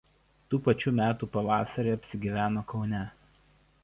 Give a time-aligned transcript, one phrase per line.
[0.53, 3.03] Tų pačių metų pavasarį apsigyveno Kaune.